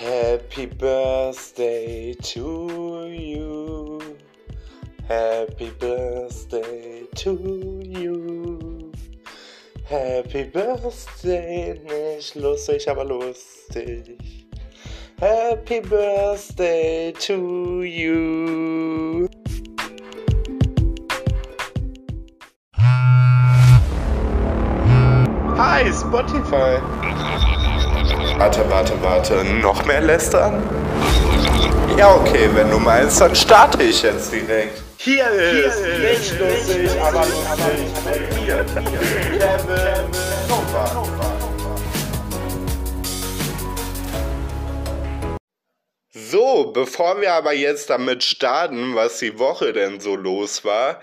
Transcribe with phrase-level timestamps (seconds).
[0.00, 4.00] Happy birthday to you.
[5.06, 8.92] Happy birthday to you.
[9.84, 14.46] Happy birthday, nicht lustig, aber lustig.
[15.18, 19.28] Happy birthday to you.
[25.58, 27.09] Hi, Spotify.
[28.40, 29.44] Warte, warte, warte.
[29.44, 30.62] Noch mehr lästern?
[31.98, 34.82] Ja, okay, wenn du meinst, dann starte ich jetzt direkt.
[34.96, 37.86] Hier ist, nicht lustig, aber lustig.
[38.42, 40.10] Hier, Kevin
[40.48, 41.06] Nova.
[46.14, 51.02] So, bevor wir aber jetzt damit starten, was die Woche denn so los war,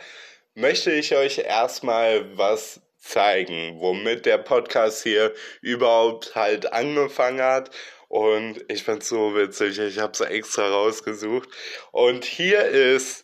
[0.56, 7.72] möchte ich euch erstmal was zeigen, womit der Podcast hier überhaupt halt angefangen hat.
[8.10, 11.50] Und ich find's so witzig, ich habe es extra rausgesucht.
[11.92, 13.24] Und hier ist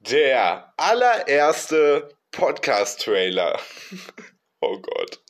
[0.00, 3.58] der allererste Podcast-Trailer.
[4.60, 5.20] oh Gott.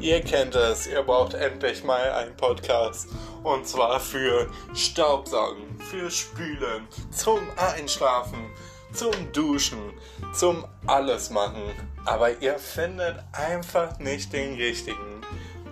[0.00, 3.08] Ihr kennt es, ihr braucht endlich mal einen Podcast.
[3.42, 8.50] Und zwar für Staubsaugen, für Spülen, zum Einschlafen,
[8.92, 9.92] zum Duschen,
[10.32, 11.72] zum alles machen.
[12.04, 15.22] Aber ihr findet einfach nicht den richtigen.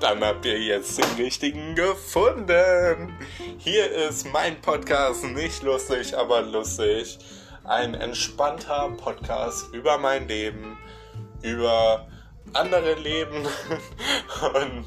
[0.00, 3.16] Dann habt ihr jetzt den richtigen gefunden.
[3.58, 7.18] Hier ist mein Podcast, nicht lustig, aber lustig.
[7.64, 10.76] Ein entspannter Podcast über mein Leben,
[11.42, 12.06] über
[12.52, 13.46] andere Leben
[14.54, 14.84] und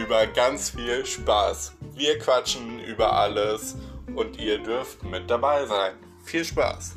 [0.00, 1.72] über ganz viel Spaß.
[1.94, 3.76] Wir quatschen über alles
[4.14, 5.94] und ihr dürft mit dabei sein.
[6.24, 6.94] Viel Spaß!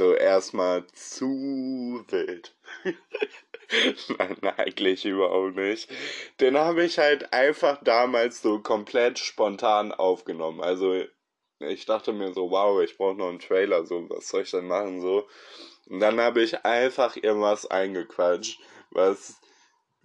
[0.00, 1.26] Also erstmal zu
[2.08, 2.56] wild.
[4.18, 5.90] Nein, eigentlich überhaupt nicht.
[6.40, 10.62] Den habe ich halt einfach damals so komplett spontan aufgenommen.
[10.62, 11.04] Also
[11.58, 14.68] ich dachte mir so, wow, ich brauche noch einen Trailer, so, was soll ich denn
[14.68, 15.28] machen, so.
[15.90, 18.58] Und dann habe ich einfach irgendwas eingequatscht,
[18.92, 19.38] was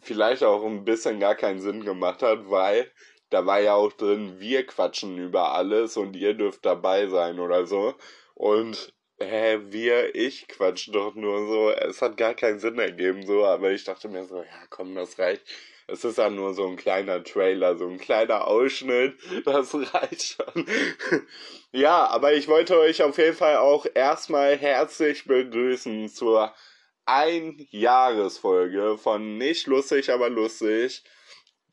[0.02, 2.92] vielleicht auch ein bisschen gar keinen Sinn gemacht hat, weil
[3.30, 7.66] da war ja auch drin, wir quatschen über alles und ihr dürft dabei sein oder
[7.66, 7.94] so.
[8.34, 11.72] Und hä, wir, ich quatsch doch nur so.
[11.72, 15.18] Es hat gar keinen Sinn ergeben, so, aber ich dachte mir so, ja komm, das
[15.20, 15.44] reicht.
[15.88, 19.18] Es ist ja nur so ein kleiner Trailer, so ein kleiner Ausschnitt.
[19.46, 20.66] Das reicht schon.
[21.72, 26.54] ja, aber ich wollte euch auf jeden Fall auch erstmal herzlich begrüßen zur
[27.06, 31.04] Einjahresfolge von Nicht lustig, aber lustig.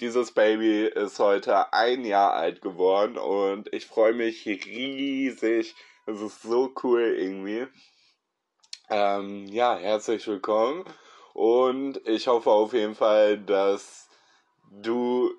[0.00, 5.74] Dieses Baby ist heute ein Jahr alt geworden und ich freue mich riesig.
[6.05, 7.69] Es ist so cool irgendwie.
[8.91, 10.85] Ähm, ja, herzlich willkommen.
[11.33, 14.09] Und ich hoffe auf jeden Fall, dass
[14.69, 15.33] du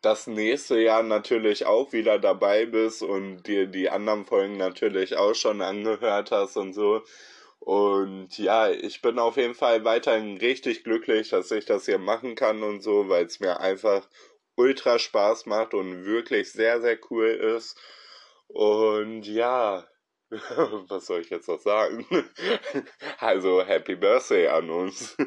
[0.00, 5.34] das nächste Jahr natürlich auch wieder dabei bist und dir die anderen Folgen natürlich auch
[5.34, 7.02] schon angehört hast und so.
[7.58, 12.36] Und ja, ich bin auf jeden Fall weiterhin richtig glücklich, dass ich das hier machen
[12.36, 14.08] kann und so, weil es mir einfach
[14.54, 17.76] ultra Spaß macht und wirklich sehr, sehr cool ist.
[18.52, 19.86] Und ja,
[20.30, 22.06] was soll ich jetzt noch sagen?
[23.18, 25.16] Also Happy Birthday an uns.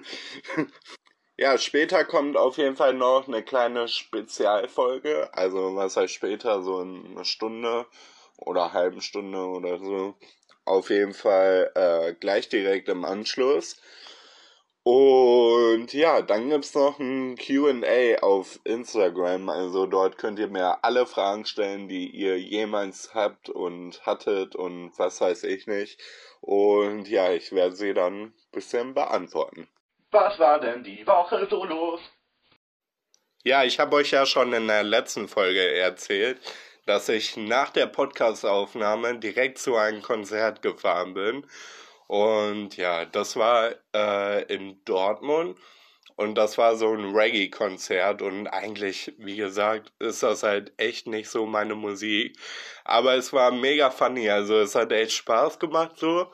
[1.36, 5.34] Ja, später kommt auf jeden Fall noch eine kleine Spezialfolge.
[5.34, 6.62] Also was heißt später?
[6.62, 7.88] So eine Stunde
[8.38, 10.14] oder halben Stunde oder so.
[10.64, 13.82] Auf jeden Fall äh, gleich direkt im Anschluss.
[14.84, 15.53] Und
[15.94, 19.50] ja, dann gibt's noch ein QA auf Instagram.
[19.50, 24.92] Also dort könnt ihr mir alle Fragen stellen, die ihr jemals habt und hattet und
[24.98, 26.00] was weiß ich nicht.
[26.42, 29.68] Und ja, ich werde sie dann ein bisschen beantworten.
[30.12, 32.00] Was war denn die Woche so los?
[33.44, 36.40] Ja, ich habe euch ja schon in der letzten Folge erzählt,
[36.86, 41.46] dass ich nach der Podcastaufnahme direkt zu einem Konzert gefahren bin.
[42.08, 45.58] Und ja, das war äh, in Dortmund.
[46.16, 48.22] Und das war so ein Reggae-Konzert.
[48.22, 52.38] Und eigentlich, wie gesagt, ist das halt echt nicht so meine Musik.
[52.84, 54.30] Aber es war mega funny.
[54.30, 56.32] Also es hat echt Spaß gemacht so.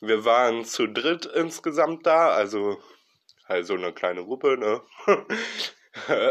[0.00, 2.30] Wir waren zu dritt insgesamt da.
[2.30, 2.78] Also
[3.48, 4.82] halt so eine kleine Gruppe, ne?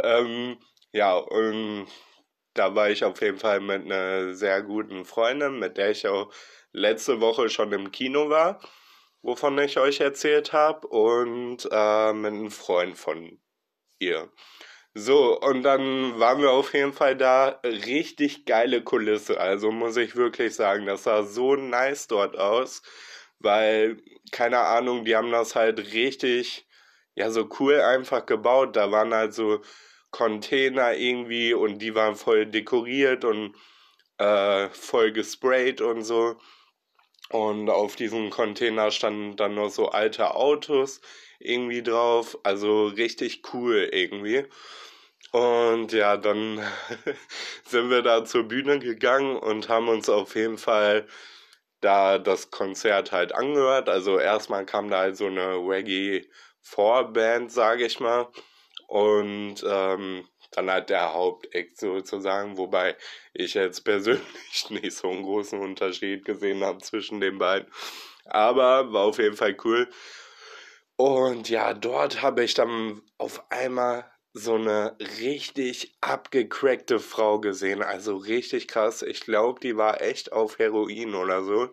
[0.04, 0.58] ähm,
[0.92, 1.88] ja, und
[2.54, 6.32] da war ich auf jeden Fall mit einer sehr guten Freundin, mit der ich auch
[6.74, 8.60] letzte Woche schon im Kino war,
[9.22, 13.40] wovon ich euch erzählt habe, und äh, mit einem Freund von
[14.00, 14.32] ihr.
[14.96, 17.60] So, und dann waren wir auf jeden Fall da.
[17.64, 19.40] Richtig geile Kulisse.
[19.40, 22.84] Also muss ich wirklich sagen, das sah so nice dort aus.
[23.40, 23.98] Weil,
[24.32, 26.68] keine Ahnung, die haben das halt richtig
[27.16, 28.76] ja, so cool einfach gebaut.
[28.76, 29.62] Da waren halt so
[30.12, 33.56] Container irgendwie und die waren voll dekoriert und
[34.18, 36.38] äh, voll gesprayt und so.
[37.30, 41.02] Und auf diesem Container standen dann noch so alte Autos
[41.40, 42.38] irgendwie drauf.
[42.44, 44.46] Also richtig cool irgendwie.
[45.32, 46.62] Und ja, dann
[47.66, 51.08] sind wir da zur Bühne gegangen und haben uns auf jeden Fall
[51.82, 53.90] da das Konzert halt angehört.
[53.90, 58.28] Also erstmal kam da halt so eine Reggae-Vorband, sage ich mal.
[58.88, 62.96] Und ähm, dann halt der Haupteck sozusagen, wobei
[63.34, 64.24] ich jetzt persönlich
[64.70, 67.72] nicht so einen großen Unterschied gesehen habe zwischen den beiden.
[68.26, 69.90] Aber war auf jeden Fall cool.
[70.96, 77.84] Und ja, dort habe ich dann auf einmal so eine richtig abgecrackte Frau gesehen.
[77.84, 79.04] Also richtig krass.
[79.04, 81.70] Ich glaube, die war echt auf Heroin oder so.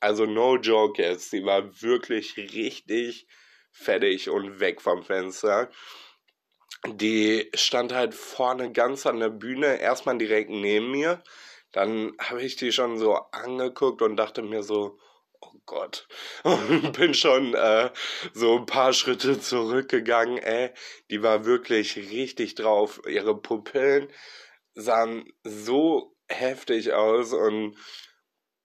[0.00, 1.32] Also no joke jetzt.
[1.32, 3.26] Die war wirklich richtig
[3.70, 5.70] fettig und weg vom Fenster.
[6.86, 11.22] Die stand halt vorne ganz an der Bühne, erstmal direkt neben mir.
[11.72, 14.98] Dann habe ich die schon so angeguckt und dachte mir so,
[15.40, 16.08] oh Gott.
[16.44, 17.90] Und bin schon äh,
[18.32, 20.70] so ein paar Schritte zurückgegangen, ey.
[21.10, 23.00] Die war wirklich richtig drauf.
[23.06, 24.08] Ihre Pupillen
[24.74, 27.76] sahen so heftig aus und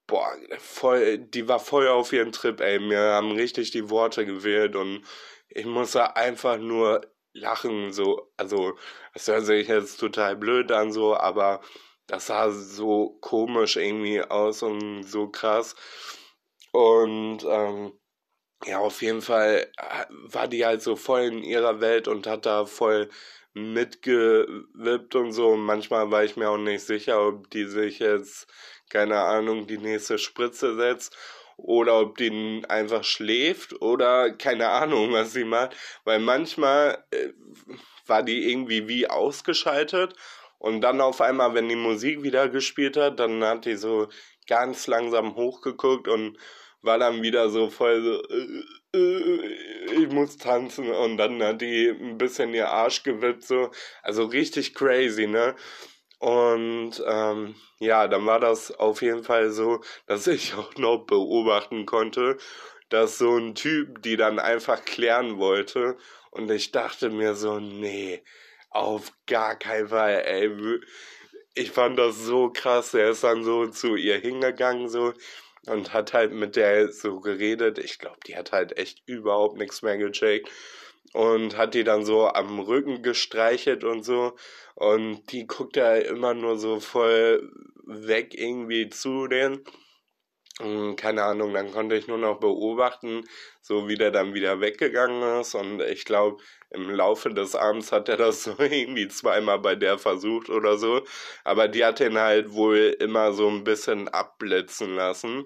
[0.08, 2.80] boah, voll, die war voll auf ihren Trip, ey.
[2.80, 5.04] Mir haben richtig die Worte gewählt und
[5.50, 7.02] ich musste einfach nur
[7.36, 8.78] lachen, so, also,
[9.14, 11.62] das hört sich jetzt total blöd an, so, aber
[12.08, 15.76] das sah so komisch irgendwie aus und so krass.
[16.72, 17.94] Und ähm,
[18.66, 22.46] ja, auf jeden Fall äh, war die halt so voll in ihrer Welt und hat
[22.46, 23.10] da voll
[23.54, 25.50] mitgewippt und so.
[25.50, 28.48] Und manchmal war ich mir auch nicht sicher, ob die sich jetzt,
[28.90, 31.16] keine Ahnung, die nächste Spritze setzt
[31.58, 35.76] oder ob die einfach schläft oder keine Ahnung, was sie macht.
[36.04, 37.30] Weil manchmal äh,
[38.06, 40.16] war die irgendwie wie ausgeschaltet
[40.58, 44.08] und dann auf einmal, wenn die Musik wieder gespielt hat, dann hat die so
[44.48, 46.38] ganz langsam hochgeguckt und
[46.82, 51.90] war dann wieder so voll so, äh, äh, ich muss tanzen und dann hat die
[51.90, 53.72] ein bisschen ihr Arsch gewippt, so,
[54.04, 55.56] also richtig crazy, ne?
[56.20, 61.86] Und ähm, ja, dann war das auf jeden Fall so, dass ich auch noch beobachten
[61.86, 62.38] konnte,
[62.90, 65.98] dass so ein Typ die dann einfach klären wollte
[66.32, 68.22] und ich dachte mir so, nee,
[68.70, 70.52] auf gar keinen Fall, ey.
[71.54, 72.94] Ich fand das so krass.
[72.94, 75.14] Er ist dann so zu ihr hingegangen, so,
[75.68, 77.78] und hat halt mit der so geredet.
[77.80, 80.50] Ich glaube, die hat halt echt überhaupt nichts mehr gecheckt
[81.16, 84.36] und hat die dann so am Rücken gestreichelt und so
[84.76, 87.52] und die guckt ja immer nur so voll
[87.86, 89.64] weg irgendwie zu denen
[90.60, 93.28] und keine Ahnung, dann konnte ich nur noch beobachten,
[93.62, 95.54] so wie der dann wieder weggegangen ist.
[95.54, 99.98] Und ich glaube, im Laufe des Abends hat er das so irgendwie zweimal bei der
[99.98, 101.04] versucht oder so.
[101.44, 105.46] Aber die hat ihn halt wohl immer so ein bisschen abblitzen lassen.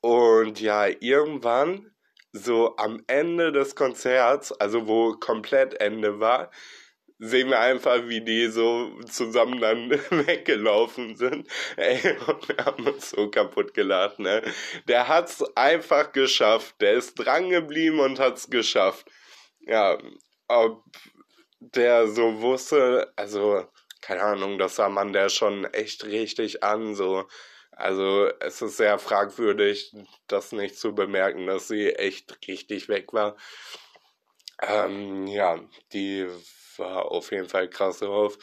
[0.00, 1.93] Und ja, irgendwann,
[2.34, 6.50] so am Ende des Konzerts, also wo komplett Ende war,
[7.20, 9.90] sehen wir einfach, wie die so zusammen dann
[10.26, 11.48] weggelaufen sind.
[11.76, 14.24] Ey, und wir haben uns so kaputt geladen.
[14.24, 14.42] Ne?
[14.88, 16.74] Der hat's einfach geschafft.
[16.80, 19.06] Der ist dran geblieben und hat's geschafft.
[19.60, 19.96] Ja,
[20.48, 20.82] ob
[21.60, 23.64] der so wusste, also
[24.00, 27.26] keine Ahnung, das sah man der schon echt richtig an, so.
[27.76, 29.94] Also es ist sehr fragwürdig,
[30.28, 33.36] das nicht zu bemerken, dass sie echt richtig weg war.
[34.62, 35.58] Ähm, ja,
[35.92, 36.26] die
[36.76, 38.38] war auf jeden Fall krass drauf.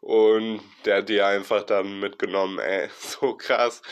[0.00, 3.82] Und der hat die einfach dann mitgenommen, ey, so krass.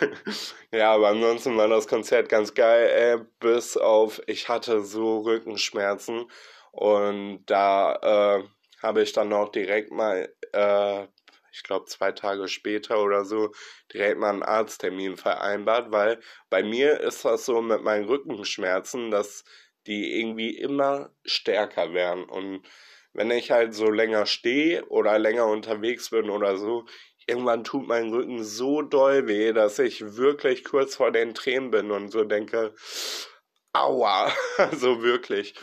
[0.70, 6.30] ja, aber ansonsten war das Konzert ganz geil, ey, bis auf, ich hatte so Rückenschmerzen.
[6.72, 8.44] Und da äh,
[8.82, 11.06] habe ich dann auch direkt mal, äh,
[11.54, 13.52] ich glaube zwei Tage später oder so,
[13.92, 16.20] direkt mal einen Arzttermin vereinbart, weil
[16.50, 19.44] bei mir ist das so mit meinen Rückenschmerzen, dass
[19.86, 22.24] die irgendwie immer stärker werden.
[22.24, 22.62] Und
[23.12, 26.86] wenn ich halt so länger stehe oder länger unterwegs bin oder so,
[27.26, 31.90] irgendwann tut mein Rücken so doll weh, dass ich wirklich kurz vor den Tränen bin
[31.90, 32.74] und so denke,
[33.72, 35.54] aua, also wirklich.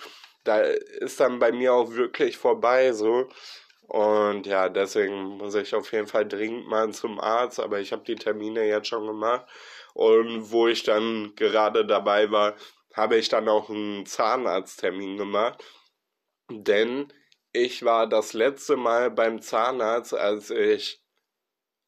[0.44, 3.30] Da ist dann bei mir auch wirklich vorbei so.
[3.92, 8.06] Und ja, deswegen muss ich auf jeden Fall dringend mal zum Arzt, aber ich habe
[8.06, 9.46] die Termine jetzt schon gemacht.
[9.94, 12.56] Und wo ich dann gerade dabei war,
[12.94, 15.62] habe ich dann auch einen Zahnarzttermin gemacht.
[16.50, 17.12] Denn
[17.52, 21.04] ich war das letzte Mal beim Zahnarzt, als ich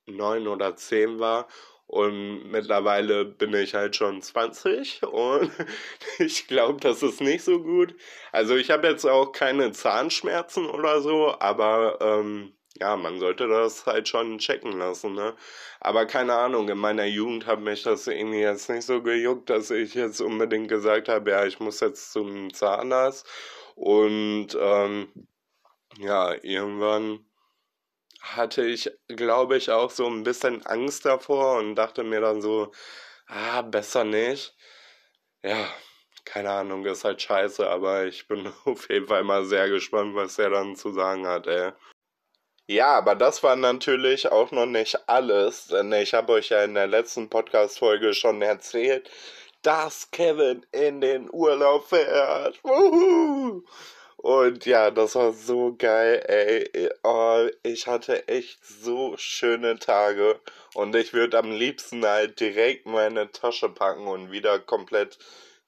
[0.05, 1.47] neun oder zehn war.
[1.87, 5.51] Und mittlerweile bin ich halt schon 20 und
[6.19, 7.95] ich glaube, das ist nicht so gut.
[8.31, 13.85] Also ich habe jetzt auch keine Zahnschmerzen oder so, aber ähm, ja, man sollte das
[13.85, 15.35] halt schon checken lassen, ne?
[15.79, 19.69] Aber keine Ahnung, in meiner Jugend hat mich das irgendwie jetzt nicht so gejuckt, dass
[19.69, 23.27] ich jetzt unbedingt gesagt habe, ja, ich muss jetzt zum Zahnarzt.
[23.75, 25.07] Und ähm,
[25.99, 27.25] ja, irgendwann
[28.23, 32.71] hatte ich, glaube ich, auch so ein bisschen Angst davor und dachte mir dann so,
[33.27, 34.55] ah, besser nicht.
[35.43, 35.67] Ja,
[36.25, 40.39] keine Ahnung, ist halt scheiße, aber ich bin auf jeden Fall mal sehr gespannt, was
[40.39, 41.73] er dann zu sagen hat, ey.
[42.67, 46.75] Ja, aber das war natürlich auch noch nicht alles, denn ich habe euch ja in
[46.75, 49.09] der letzten Podcast-Folge schon erzählt,
[49.63, 52.63] dass Kevin in den Urlaub fährt.
[52.63, 53.63] Wuhu!
[54.23, 56.89] Und ja, das war so geil, ey.
[57.03, 60.39] Oh, ich hatte echt so schöne Tage.
[60.75, 65.19] Und ich würde am liebsten halt direkt meine Tasche packen und wieder komplett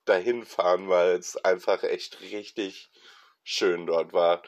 [0.05, 2.89] dahin fahren, weil es einfach echt richtig
[3.43, 4.41] schön dort war.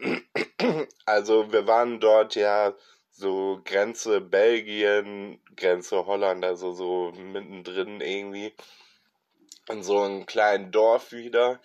[1.04, 2.74] Also wir waren dort ja
[3.10, 8.54] so Grenze Belgien, Grenze Holland, also so mittendrin irgendwie
[9.68, 11.60] in so einem kleinen Dorf wieder.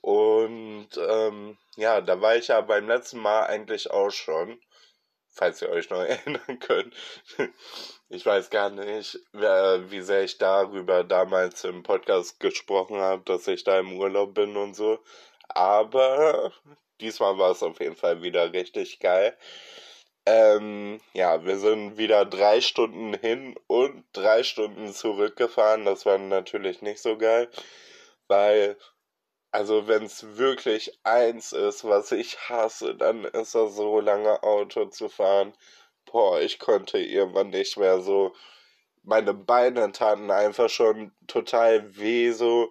[0.00, 4.60] Und ähm, ja, da war ich ja beim letzten Mal eigentlich auch schon,
[5.30, 6.94] falls ihr euch noch erinnern könnt.
[8.08, 13.64] Ich weiß gar nicht, wie sehr ich darüber damals im Podcast gesprochen habe, dass ich
[13.64, 14.98] da im Urlaub bin und so.
[15.48, 16.52] Aber
[17.00, 19.36] diesmal war es auf jeden Fall wieder richtig geil.
[20.26, 25.84] Ähm, ja, wir sind wieder drei Stunden hin und drei Stunden zurückgefahren.
[25.84, 27.48] Das war natürlich nicht so geil,
[28.28, 28.76] weil
[29.52, 34.86] also wenn es wirklich eins ist, was ich hasse, dann ist das so lange Auto
[34.86, 35.52] zu fahren.
[36.06, 38.32] Boah, ich konnte irgendwann nicht mehr so.
[39.02, 42.70] Meine Beine taten einfach schon total weh, so,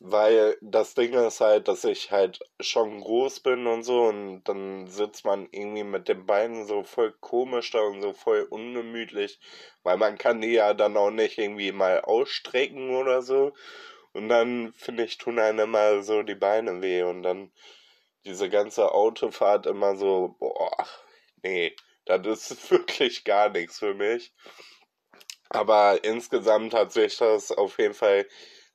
[0.00, 4.88] weil das Ding ist halt, dass ich halt schon groß bin und so und dann
[4.88, 9.38] sitzt man irgendwie mit den Beinen so voll komisch da und so voll ungemütlich,
[9.84, 13.52] weil man kann die ja dann auch nicht irgendwie mal ausstrecken oder so.
[14.12, 17.50] Und dann, finde ich, tun einem immer so die Beine weh und dann
[18.24, 20.86] diese ganze Autofahrt immer so, boah,
[21.42, 24.32] nee, das ist wirklich gar nichts für mich.
[25.48, 28.26] Aber insgesamt hat sich das auf jeden Fall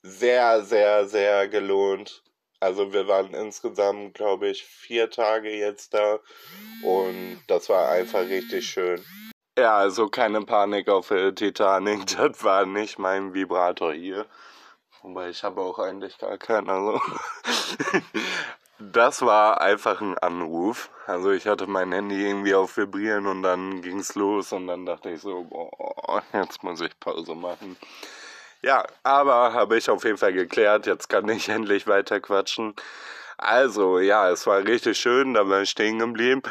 [0.03, 2.23] sehr, sehr, sehr gelohnt.
[2.59, 6.19] Also wir waren insgesamt, glaube ich, vier Tage jetzt da
[6.83, 9.03] und das war einfach richtig schön.
[9.57, 14.27] Ja, also keine Panik auf der Titanic, das war nicht mein Vibrator hier.
[15.07, 16.69] Wobei ich habe auch eigentlich gar keinen.
[16.69, 16.99] Also
[18.79, 20.89] das war einfach ein Anruf.
[21.05, 25.11] Also ich hatte mein Handy irgendwie auf Vibrieren und dann ging's los und dann dachte
[25.11, 27.77] ich so, boah, jetzt muss ich Pause machen.
[28.61, 30.87] Ja, aber habe ich auf jeden Fall geklärt.
[30.87, 32.75] Jetzt kann ich endlich weiter quatschen.
[33.37, 36.41] Also, ja, es war richtig schön, da war ich stehen geblieben.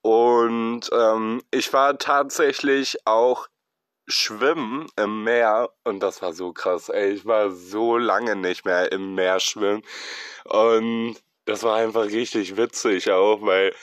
[0.00, 3.46] Und ähm, ich war tatsächlich auch
[4.10, 7.12] schwimmen im Meer und das war so krass, ey.
[7.12, 9.82] Ich war so lange nicht mehr im Meer schwimmen
[10.44, 13.74] und das war einfach richtig witzig auch, weil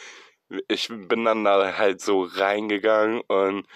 [0.68, 3.68] ich bin dann da halt so reingegangen und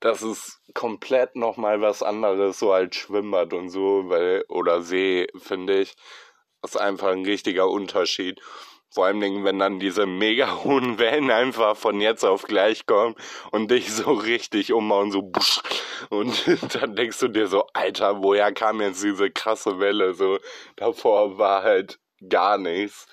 [0.00, 5.80] das ist komplett nochmal was anderes, so als Schwimmbad und so, weil, oder See, finde
[5.80, 5.96] ich.
[6.62, 8.40] Das ist einfach ein richtiger Unterschied.
[8.90, 13.14] Vor allen Dingen, wenn dann diese mega hohen Wellen einfach von jetzt auf gleich kommen
[13.50, 15.60] und dich so richtig umhauen, so busch.
[16.08, 20.14] Und dann denkst du dir so, Alter, woher kam jetzt diese krasse Welle?
[20.14, 20.38] So,
[20.76, 23.06] davor war halt gar nichts.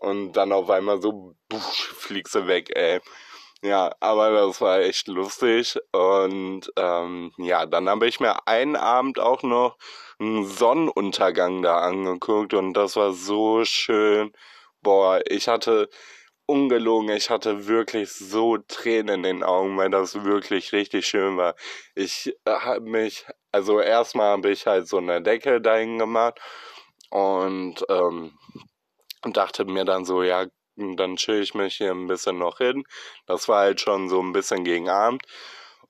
[0.00, 3.00] Und dann auf einmal so, busch, fliegst du weg, ey.
[3.64, 5.78] Ja, aber das war echt lustig.
[5.92, 9.76] Und ähm, ja, dann habe ich mir einen Abend auch noch
[10.18, 14.32] einen Sonnenuntergang da angeguckt und das war so schön
[14.82, 15.88] boah, ich hatte
[16.46, 21.54] ungelogen, ich hatte wirklich so Tränen in den Augen, weil das wirklich richtig schön war.
[21.94, 26.40] Ich äh, habe mich, also erstmal habe ich halt so eine Decke dahin gemacht
[27.10, 28.38] und ähm,
[29.32, 30.46] dachte mir dann so, ja,
[30.76, 32.84] dann chill ich mich hier ein bisschen noch hin.
[33.26, 35.22] Das war halt schon so ein bisschen gegen Abend.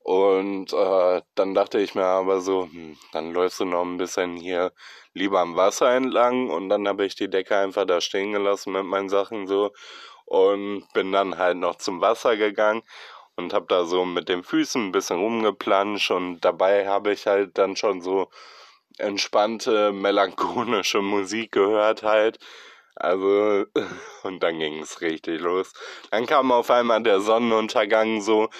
[0.04, 4.36] Und äh, dann dachte ich mir aber so, hm, dann läufst du noch ein bisschen
[4.36, 4.72] hier
[5.14, 8.84] lieber am Wasser entlang und dann habe ich die Decke einfach da stehen gelassen mit
[8.84, 9.72] meinen Sachen so
[10.24, 12.82] und bin dann halt noch zum Wasser gegangen
[13.36, 17.58] und habe da so mit den Füßen ein bisschen rumgeplanscht und dabei habe ich halt
[17.58, 18.28] dann schon so
[18.98, 22.38] entspannte, melancholische Musik gehört halt.
[22.94, 23.64] Also,
[24.22, 25.72] und dann ging es richtig los.
[26.10, 28.50] Dann kam auf einmal der Sonnenuntergang so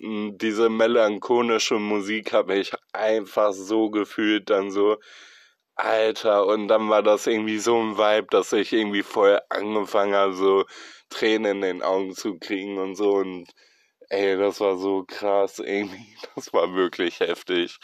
[0.00, 4.98] diese melancholische Musik habe ich einfach so gefühlt, dann so,
[5.76, 10.34] Alter, und dann war das irgendwie so ein Vibe, dass ich irgendwie voll angefangen habe,
[10.34, 10.64] so
[11.10, 13.48] Tränen in den Augen zu kriegen und so und
[14.10, 17.78] ey, das war so krass irgendwie, das war wirklich heftig.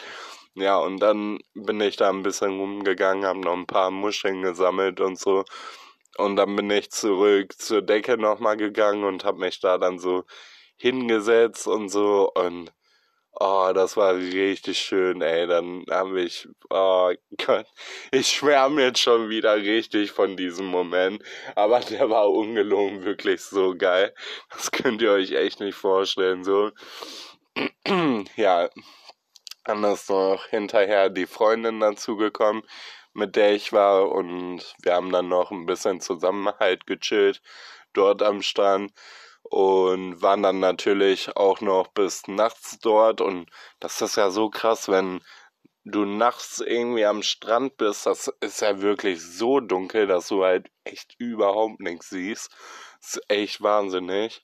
[0.54, 5.00] Ja, und dann bin ich da ein bisschen rumgegangen, habe noch ein paar Muscheln gesammelt
[5.00, 5.44] und so.
[6.16, 10.24] Und dann bin ich zurück zur Decke nochmal gegangen und habe mich da dann so
[10.84, 12.70] hingesetzt und so und
[13.40, 15.46] oh, das war richtig schön, ey.
[15.46, 17.10] Dann habe ich, oh
[17.44, 17.66] Gott,
[18.12, 21.22] ich schwärme jetzt schon wieder richtig von diesem Moment,
[21.54, 24.14] aber der war ungelogen wirklich so geil.
[24.50, 26.70] Das könnt ihr euch echt nicht vorstellen, so.
[28.36, 28.68] ja,
[29.92, 32.62] ist noch hinterher die Freundin dazugekommen,
[33.14, 37.40] mit der ich war und wir haben dann noch ein bisschen Zusammenhalt gechillt
[37.94, 38.92] dort am Strand
[39.54, 44.88] und waren dann natürlich auch noch bis nachts dort und das ist ja so krass,
[44.88, 45.20] wenn
[45.84, 50.70] du nachts irgendwie am Strand bist, das ist ja wirklich so dunkel, dass du halt
[50.82, 52.50] echt überhaupt nichts siehst.
[53.00, 54.42] Das ist echt wahnsinnig.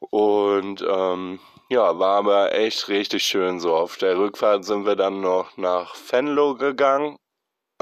[0.00, 3.76] Und ähm, ja, war aber echt richtig schön so.
[3.76, 7.18] Auf der Rückfahrt sind wir dann noch nach Venlo gegangen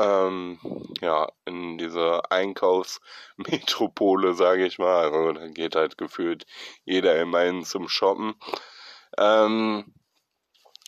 [0.02, 0.59] ähm,
[1.00, 5.04] ja, in diese Einkaufsmetropole, sage ich mal.
[5.04, 6.47] Also da geht halt gefühlt
[6.85, 8.35] jeder immerhin zum Shoppen.
[9.19, 9.95] Ähm,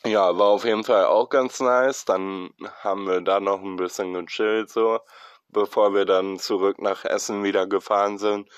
[0.05, 2.05] ja, war auf jeden Fall auch ganz nice.
[2.05, 2.51] Dann
[2.83, 5.01] haben wir da noch ein bisschen gechillt, so,
[5.49, 8.49] bevor wir dann zurück nach Essen wieder gefahren sind.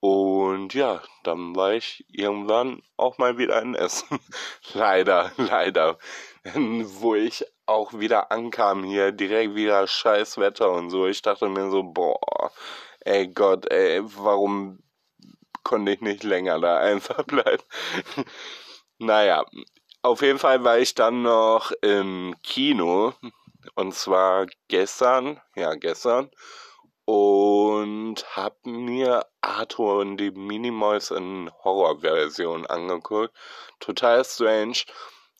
[0.00, 4.20] Und ja, dann war ich irgendwann auch mal wieder in Essen.
[4.74, 5.98] leider, leider.
[6.54, 11.06] Wo ich auch wieder ankam hier, direkt wieder scheiß Wetter und so.
[11.06, 12.50] Ich dachte mir so, boah,
[13.00, 14.80] ey Gott, ey, warum
[15.62, 17.62] konnte ich nicht länger da einfach bleiben?
[18.98, 19.44] naja,
[20.02, 23.14] auf jeden Fall war ich dann noch im Kino
[23.74, 26.30] und zwar gestern, ja gestern
[27.04, 33.34] und hab mir Arthur und die Minimoys in Horrorversion angeguckt.
[33.80, 34.82] Total strange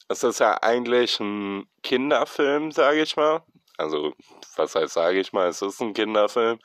[0.08, 3.42] es ist ja eigentlich ein Kinderfilm, sage ich mal.
[3.76, 4.14] Also,
[4.56, 6.58] was heißt, sage ich mal, es ist ein Kinderfilm.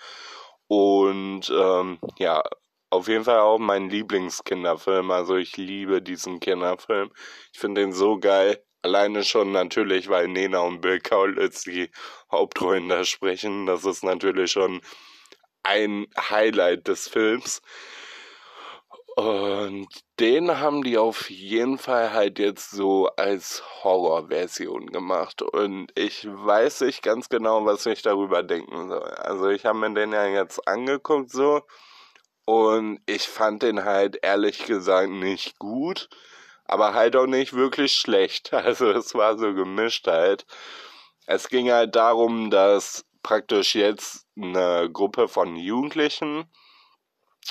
[0.68, 2.42] Und ähm, ja,
[2.90, 5.12] auf jeden Fall auch mein Lieblingskinderfilm.
[5.12, 7.12] Also ich liebe diesen Kinderfilm.
[7.52, 8.64] Ich finde den so geil.
[8.82, 11.90] Alleine schon natürlich, weil Nena und Bill Kaulitz die
[12.32, 13.66] Hauptrollen da sprechen.
[13.66, 14.82] Das ist natürlich schon
[15.64, 17.62] ein Highlight des Films.
[19.16, 19.88] Und
[20.20, 25.44] den haben die auf jeden Fall halt jetzt so als Horrorversion gemacht.
[25.44, 29.04] Und ich weiß nicht ganz genau, was ich darüber denken soll.
[29.04, 31.62] Also ich habe mir den ja jetzt angeguckt so.
[32.46, 36.10] Und ich fand den halt ehrlich gesagt nicht gut.
[36.66, 38.52] Aber halt auch nicht wirklich schlecht.
[38.54, 40.46] Also es war so gemischt halt.
[41.28, 46.46] Es ging halt darum, dass praktisch jetzt eine Gruppe von Jugendlichen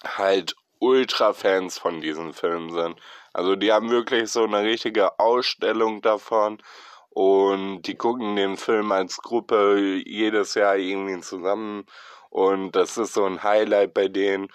[0.04, 3.00] halt Ultra-Fans von diesem Film sind.
[3.32, 6.62] Also die haben wirklich so eine richtige Ausstellung davon
[7.10, 11.86] und die gucken den Film als Gruppe jedes Jahr irgendwie zusammen
[12.30, 14.48] und das ist so ein Highlight bei denen.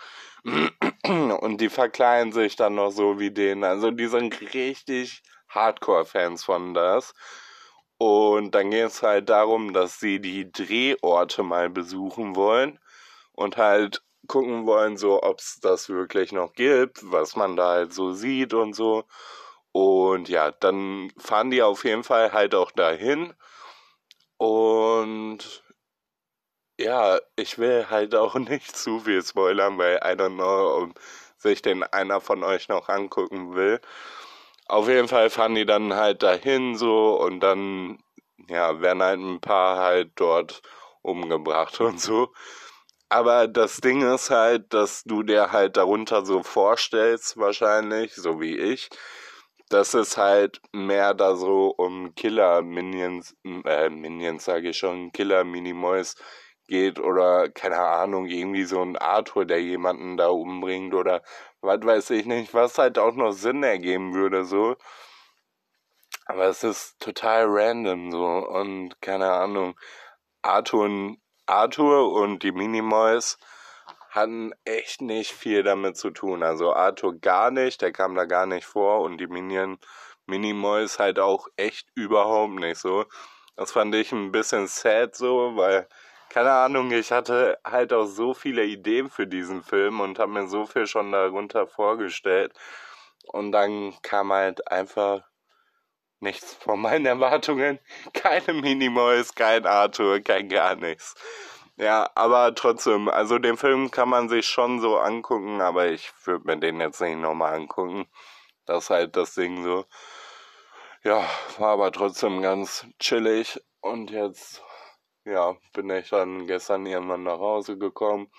[1.04, 3.64] Und die verkleiden sich dann noch so wie denen.
[3.64, 7.14] Also die sind richtig Hardcore-Fans von das.
[8.00, 12.80] Und dann geht es halt darum, dass sie die Drehorte mal besuchen wollen
[13.34, 17.94] und halt gucken wollen, so ob es das wirklich noch gibt, was man da halt
[17.94, 19.06] so sieht und so.
[19.72, 23.34] Und ja, dann fahren die auf jeden Fall halt auch dahin.
[24.38, 25.64] Und
[26.80, 31.00] ja, ich will halt auch nicht zu viel spoilern, weil I don't know, ob
[31.38, 33.80] sich den einer von euch noch angucken will.
[34.68, 38.00] Auf jeden Fall fahren die dann halt dahin so und dann
[38.50, 40.62] ja, werden halt ein paar halt dort
[41.02, 42.34] umgebracht und so.
[43.10, 48.58] Aber das Ding ist halt, dass du dir halt darunter so vorstellst, wahrscheinlich, so wie
[48.58, 48.90] ich,
[49.70, 56.16] dass es halt mehr da so um Killer-Minions, äh, Minions sage ich schon, Killer-Minimoys
[56.68, 61.24] geht oder keine Ahnung, irgendwie so ein Arthur, der jemanden da umbringt oder
[61.62, 64.76] was weiß ich nicht, was halt auch noch Sinn ergeben würde, so.
[66.26, 69.80] Aber es ist total random so und keine Ahnung.
[70.42, 71.16] Arthur
[71.48, 73.38] Arthur und die Minimoys
[74.10, 76.44] hatten echt nicht viel damit zu tun.
[76.44, 79.80] Also Arthur gar nicht, der kam da gar nicht vor und die Minion,
[80.26, 83.06] Minimoys halt auch echt überhaupt nicht so.
[83.56, 85.88] Das fand ich ein bisschen sad so, weil,
[86.30, 90.48] keine Ahnung, ich hatte halt auch so viele Ideen für diesen Film und habe mir
[90.48, 92.54] so viel schon darunter vorgestellt.
[93.28, 95.22] Und dann kam halt einfach
[96.20, 97.80] nichts von meinen Erwartungen.
[98.14, 101.16] Keine Minimoys, kein Arthur, kein gar nichts.
[101.78, 106.46] Ja, aber trotzdem, also den Film kann man sich schon so angucken, aber ich würde
[106.46, 108.08] mir den jetzt nicht nochmal angucken.
[108.66, 109.86] Das ist halt das Ding so.
[111.04, 111.24] Ja,
[111.60, 113.62] war aber trotzdem ganz chillig.
[113.82, 114.64] Und jetzt,
[115.24, 118.32] ja, bin ich dann gestern irgendwann nach Hause gekommen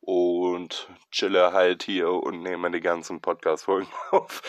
[0.00, 4.42] und chille halt hier und nehme die ganzen Podcast-Folgen auf.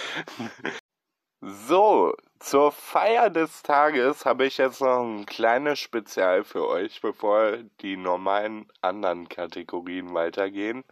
[1.42, 7.58] So, zur Feier des Tages habe ich jetzt noch ein kleines Spezial für euch, bevor
[7.82, 10.84] die normalen anderen Kategorien weitergehen.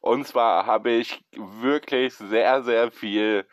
[0.00, 3.46] Und zwar habe ich wirklich sehr, sehr viel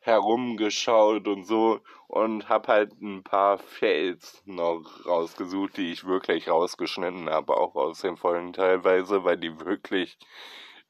[0.00, 7.30] herumgeschaut und so und habe halt ein paar Fails noch rausgesucht, die ich wirklich rausgeschnitten
[7.30, 10.18] habe, auch aus den Folgen teilweise, weil die wirklich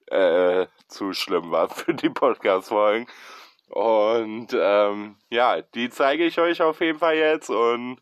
[0.07, 3.07] äh, zu schlimm waren für die Podcast-Folgen.
[3.69, 7.99] Und ähm, ja, die zeige ich euch auf jeden Fall jetzt und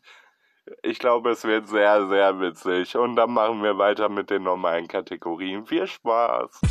[0.83, 2.95] ich glaube, es wird sehr, sehr witzig.
[2.95, 5.65] Und dann machen wir weiter mit den normalen Kategorien.
[5.65, 6.61] Viel Spaß!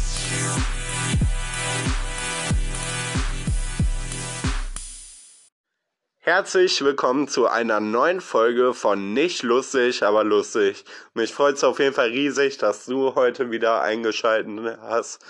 [6.23, 10.85] Herzlich willkommen zu einer neuen Folge von Nicht lustig, aber lustig.
[11.15, 15.25] Mich freut es auf jeden Fall riesig, dass du heute wieder eingeschaltet hast.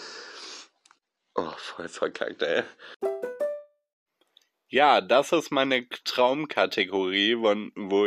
[1.37, 2.65] Oh, voll verkackt, ey.
[4.73, 8.07] Ja, das ist meine Traumkategorie, wo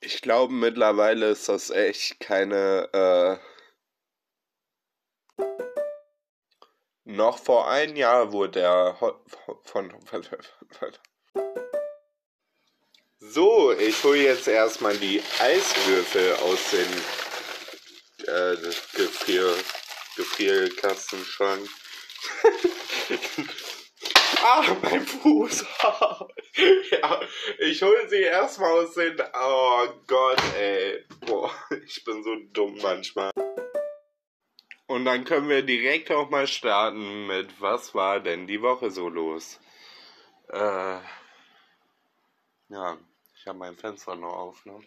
[0.00, 3.52] ich glaube mittlerweile ist das echt keine äh,
[7.04, 8.96] Noch vor einem Jahr wurde er
[9.64, 9.92] von.
[13.18, 16.88] So, ich hole jetzt erstmal die Eiswürfel aus dem
[18.26, 18.56] äh,
[18.96, 19.52] Gefrier,
[20.16, 21.68] Gefrierkastenschrank.
[24.42, 25.64] Ah, mein Fuß.
[26.90, 27.20] ja,
[27.58, 29.20] ich hole sie erstmal aus den.
[29.34, 31.04] Oh Gott, ey.
[31.26, 31.52] Boah,
[31.86, 33.30] ich bin so dumm manchmal.
[34.86, 39.08] Und dann können wir direkt auch mal starten mit Was war denn die Woche so
[39.08, 39.58] los?
[40.48, 40.98] Äh,
[42.68, 42.98] ja,
[43.34, 44.78] ich habe mein Fenster noch auf, ne?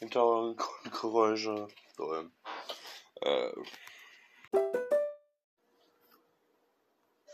[0.00, 1.68] Hintergrundgeräusche.
[1.96, 2.12] So,
[3.22, 3.52] äh.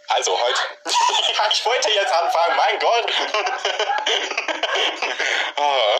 [0.09, 0.97] Also heute.
[1.53, 3.13] ich wollte jetzt anfangen, mein Gott.
[5.55, 5.99] Ah.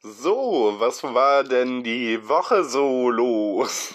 [0.00, 3.94] So, was war denn die Woche so los?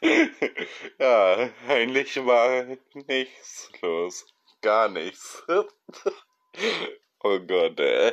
[0.98, 4.26] ja, eigentlich war nichts los.
[4.60, 5.42] Gar nichts.
[5.48, 8.12] oh Gott, ey.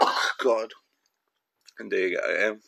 [0.00, 0.74] oh Gott.
[1.90, 2.58] Digga, ey.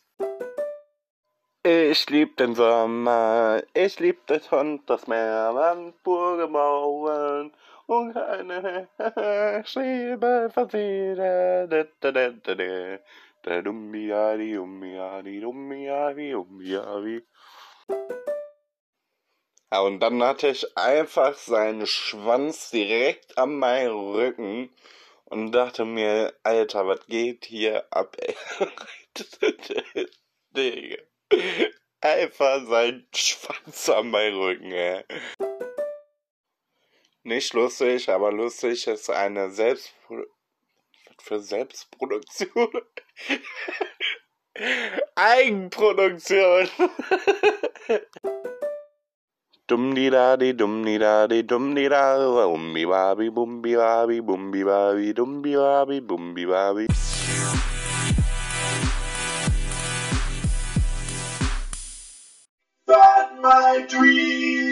[1.90, 7.52] Ich lieb den Sommer, ich lieb das Hund, das Meer, Wandburge bauen
[7.86, 8.88] und keine
[9.66, 11.90] Schäbe versiedelt.
[13.44, 17.22] Der Dummiadi, Dummiadi, Dummiadi, Dummiadi.
[19.70, 24.70] Ja, und dann hatte ich einfach seinen Schwanz direkt an meinen Rücken
[25.26, 28.34] und dachte mir, Alter, was geht hier ab, ey?
[30.56, 31.02] Digga.
[32.00, 35.04] Einfach sein Schwanz an meinem Rücken, ey.
[37.24, 40.24] Nicht lustig, aber lustig ist eine Selbstpro
[41.20, 42.68] für Selbstproduktion.
[45.14, 46.68] Eigenproduktion.
[49.68, 52.16] Dumm di da di dumm di da di dumm di da
[52.46, 56.46] umbi wabi bumbi wabi bumbi wabi dumbi wabi bumbi
[62.88, 63.28] wabi.
[63.40, 64.68] my dreams.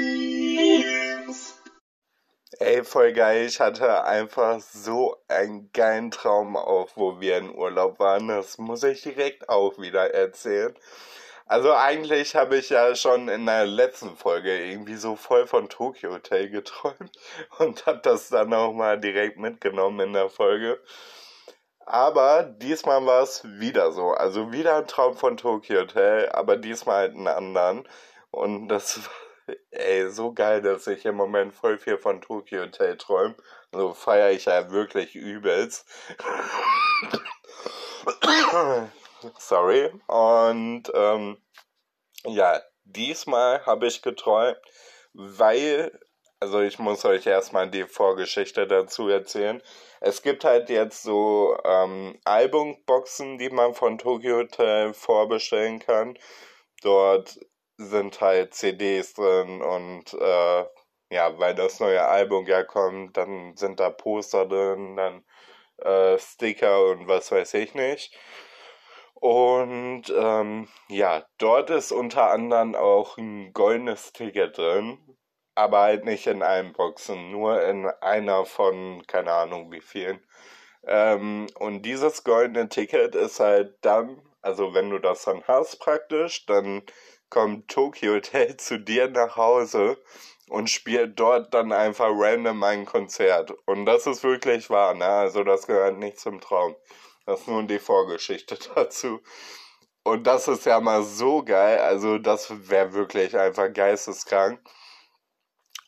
[2.58, 3.46] Ey, voll geil.
[3.46, 8.28] Ich hatte einfach so einen geilen Traum auch, wo wir in Urlaub waren.
[8.28, 10.74] Das muss ich direkt auch wieder erzählen.
[11.46, 16.12] Also eigentlich habe ich ja schon in der letzten Folge irgendwie so voll von Tokyo
[16.14, 17.12] Hotel geträumt
[17.58, 20.80] und habe das dann auch mal direkt mitgenommen in der Folge.
[21.86, 24.10] Aber diesmal war es wieder so.
[24.10, 27.88] Also wieder ein Traum von Tokyo Hotel, aber diesmal halt einen anderen.
[28.30, 29.00] Und das
[29.70, 33.36] ey, so geil, dass ich im Moment voll viel von Tokyo Hotel träume.
[33.70, 35.86] So feiere ich ja wirklich übelst.
[39.38, 39.92] Sorry.
[40.08, 41.38] Und ähm,
[42.24, 44.58] ja, diesmal habe ich geträumt,
[45.12, 45.96] weil
[46.40, 49.62] also ich muss euch erstmal die Vorgeschichte dazu erzählen.
[50.06, 56.16] Es gibt halt jetzt so ähm, Albumboxen, die man von Tokyo Hotel vorbestellen kann.
[56.82, 57.40] Dort
[57.76, 60.64] sind halt CDs drin und äh,
[61.10, 65.24] ja, weil das neue Album ja kommt, dann sind da Poster drin, dann
[65.78, 68.16] äh, Sticker und was weiß ich nicht.
[69.14, 74.98] Und ähm, ja, dort ist unter anderem auch ein goldenes Ticket drin,
[75.56, 80.20] aber halt nicht in allen Boxen, nur in einer von keine Ahnung wie vielen.
[80.86, 86.46] Ähm, und dieses goldene Ticket ist halt dann, also wenn du das dann hast praktisch,
[86.46, 86.82] dann
[87.30, 89.98] kommt Tokyo Hotel zu dir nach Hause
[90.48, 93.52] und spielt dort dann einfach random ein Konzert.
[93.66, 95.06] Und das ist wirklich wahr, ne?
[95.06, 96.76] Also das gehört nicht zum Traum.
[97.24, 99.20] Das ist nun die Vorgeschichte dazu.
[100.04, 101.78] Und das ist ja mal so geil.
[101.80, 104.60] Also das wäre wirklich einfach geisteskrank.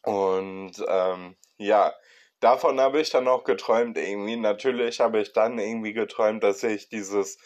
[0.09, 1.93] Und ähm, ja,
[2.41, 4.37] davon habe ich dann auch geträumt irgendwie.
[4.37, 7.37] Natürlich habe ich dann irgendwie geträumt, dass ich dieses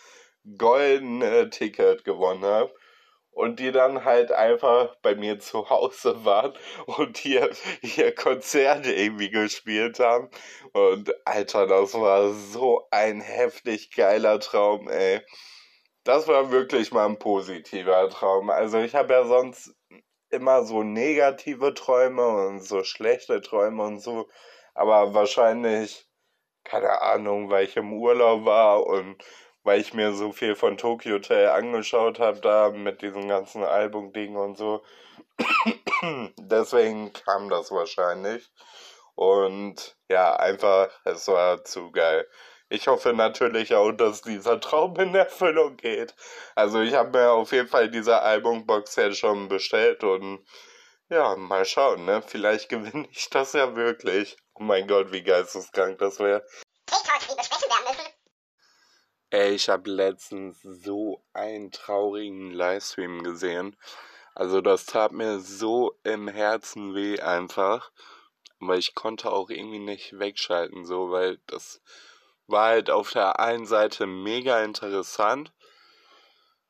[0.58, 2.72] goldene Ticket gewonnen habe
[3.32, 6.52] und die dann halt einfach bei mir zu Hause waren
[6.86, 7.50] und hier
[7.82, 10.30] ihr Konzerte irgendwie gespielt haben.
[10.72, 15.20] Und Alter, das war so ein heftig geiler Traum, ey.
[16.04, 18.50] Das war wirklich mal ein positiver Traum.
[18.50, 19.74] Also ich habe ja sonst
[20.32, 24.28] immer so negative Träume und so schlechte Träume und so.
[24.74, 26.08] Aber wahrscheinlich,
[26.64, 29.22] keine Ahnung, weil ich im Urlaub war und
[29.64, 34.36] weil ich mir so viel von Tokyo Hotel angeschaut habe, da mit diesem ganzen Album-Ding
[34.36, 34.82] und so.
[36.38, 38.50] Deswegen kam das wahrscheinlich.
[39.14, 42.26] Und ja, einfach, es war zu geil.
[42.72, 46.14] Ich hoffe natürlich auch, dass dieser Traum in Erfüllung geht.
[46.54, 50.42] Also ich habe mir auf jeden Fall diese Albumbox ja schon bestellt und
[51.10, 52.22] ja, mal schauen, ne?
[52.26, 54.38] Vielleicht gewinne ich das ja wirklich.
[54.54, 56.46] Oh mein Gott, wie geisteskrank das wäre.
[56.86, 58.12] TikToks, die besprechen werden müssen.
[59.28, 63.76] Ey, ich habe letztens so einen traurigen Livestream gesehen.
[64.34, 67.92] Also das tat mir so im Herzen weh einfach.
[68.60, 71.82] Weil ich konnte auch irgendwie nicht wegschalten, so, weil das
[72.52, 75.52] war halt auf der einen Seite mega interessant.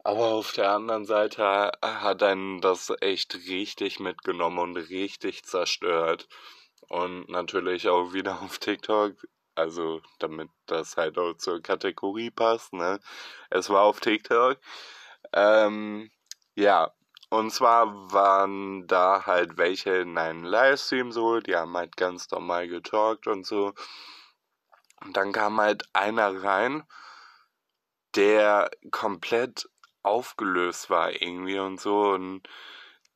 [0.05, 6.29] Aber auf der anderen Seite hat einen das echt richtig mitgenommen und richtig zerstört.
[6.89, 9.17] Und natürlich auch wieder auf TikTok
[9.55, 13.01] also damit das halt auch zur Kategorie passt, ne?
[13.51, 14.59] Es war auf TikTok.
[15.33, 16.11] Ähm,
[16.55, 16.93] ja,
[17.31, 22.69] und zwar waren da halt welche in einem Livestream so, die haben halt ganz normal
[22.69, 23.73] getalkt und so.
[25.05, 26.85] Und dann kam halt einer rein,
[28.15, 29.69] der komplett
[30.03, 32.43] aufgelöst war irgendwie und so und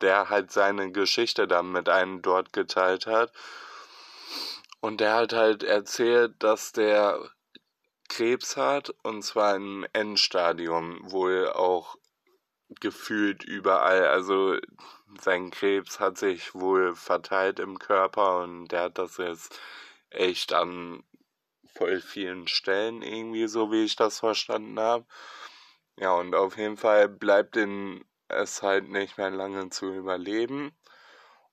[0.00, 3.32] der halt seine Geschichte dann mit einem dort geteilt hat.
[4.80, 7.18] Und der hat halt erzählt, dass der
[8.08, 11.96] Krebs hat und zwar im Endstadium, wohl auch
[12.80, 14.06] gefühlt überall.
[14.06, 14.58] Also
[15.20, 19.58] sein Krebs hat sich wohl verteilt im Körper und der hat das jetzt
[20.10, 21.02] echt an
[21.76, 25.06] voll vielen Stellen irgendwie, so wie ich das verstanden habe.
[25.98, 30.76] Ja, und auf jeden Fall bleibt ihm es halt nicht mehr lange zu überleben.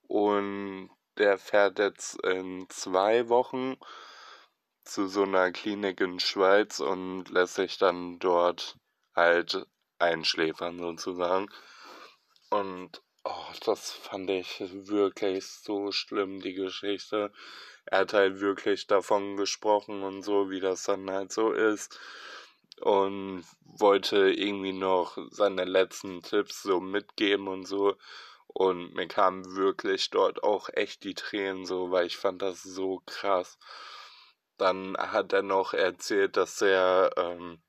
[0.08, 3.78] Und der fährt jetzt in zwei Wochen
[4.84, 8.78] zu so einer Klinik in Schweiz und lässt sich dann dort
[9.16, 9.66] halt
[10.00, 11.50] einschläfern sozusagen.
[12.50, 17.32] Und oh, das fand ich wirklich so schlimm, die Geschichte.
[17.86, 22.00] Er hat halt wirklich davon gesprochen und so, wie das dann halt so ist.
[22.82, 27.96] Und wollte irgendwie noch seine letzten Tipps so mitgeben und so.
[28.48, 33.02] Und mir kamen wirklich dort auch echt die Tränen so, weil ich fand das so
[33.06, 33.58] krass.
[34.58, 37.63] Dann hat er noch erzählt, dass er ähm,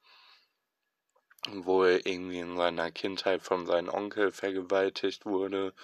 [1.50, 5.74] wohl irgendwie in seiner Kindheit von seinem Onkel vergewaltigt wurde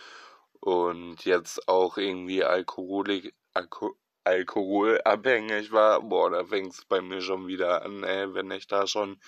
[0.60, 6.02] und jetzt auch irgendwie Alkoholik, Alko alkoholabhängig war.
[6.02, 9.20] Boah, da fängt es bei mir schon wieder an, ey, wenn ich da schon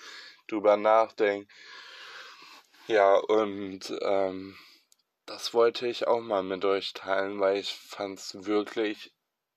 [0.47, 1.47] drüber nachdenke.
[2.87, 4.57] Ja, und ähm,
[5.25, 9.13] das wollte ich auch mal mit euch teilen, weil ich fand's wirklich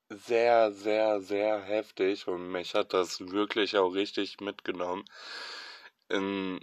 [0.09, 5.03] sehr, sehr, sehr heftig und mich hat das wirklich auch richtig mitgenommen.
[6.09, 6.59] In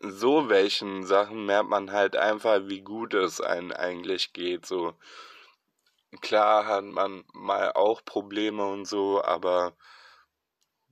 [0.00, 4.66] so welchen Sachen merkt man halt einfach, wie gut es einem eigentlich geht.
[4.66, 4.94] So
[6.20, 9.74] klar hat man mal auch Probleme und so, aber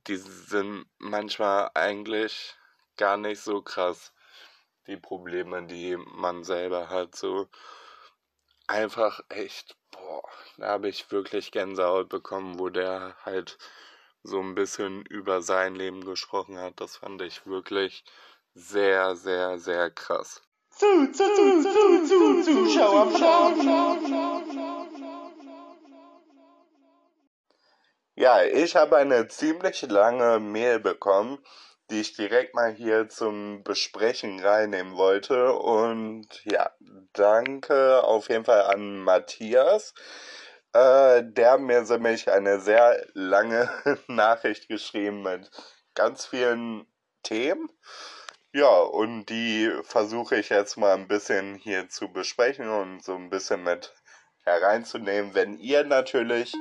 [0.07, 2.55] die sind manchmal eigentlich
[2.97, 4.13] gar nicht so krass
[4.87, 7.49] die Probleme, die man selber hat, so.
[8.67, 10.23] einfach echt, boah,
[10.57, 13.57] da habe ich wirklich Gänsehaut bekommen, wo der halt
[14.23, 16.79] so ein bisschen über sein Leben gesprochen hat.
[16.81, 18.03] Das fand ich wirklich
[18.53, 20.41] sehr, sehr, sehr krass.
[20.69, 23.11] Zu, zu, zu, zu, zu, Zuschauer,
[28.19, 31.37] Ja, ich habe eine ziemlich lange Mail bekommen,
[31.91, 35.53] die ich direkt mal hier zum Besprechen reinnehmen wollte.
[35.53, 36.71] Und ja,
[37.13, 39.93] danke auf jeden Fall an Matthias.
[40.73, 43.69] Äh, der mir nämlich eine sehr lange
[44.07, 45.49] Nachricht geschrieben mit
[45.95, 46.85] ganz vielen
[47.23, 47.69] Themen.
[48.53, 53.29] Ja, und die versuche ich jetzt mal ein bisschen hier zu besprechen und so ein
[53.29, 53.93] bisschen mit
[54.43, 55.35] hereinzunehmen.
[55.35, 56.53] Wenn ihr natürlich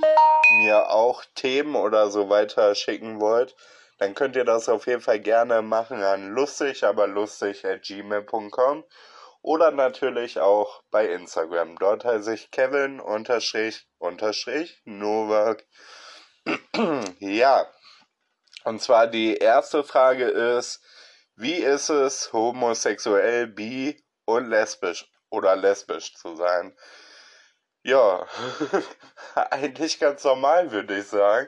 [0.61, 3.57] mir auch Themen oder so weiter schicken wollt,
[3.99, 8.85] dann könnt ihr das auf jeden Fall gerne machen an lustig, aber lustig at gmail.com
[9.46, 11.76] oder natürlich auch bei Instagram.
[11.78, 15.64] Dort heiße ich Kevin unterstrich unterstrich Novak.
[17.20, 17.64] ja.
[18.64, 20.82] Und zwar die erste Frage ist,
[21.37, 26.76] wie ist es, homosexuell, bi und lesbisch oder lesbisch zu sein?
[27.85, 28.26] Ja,
[29.52, 31.46] eigentlich ganz normal, würde ich sagen.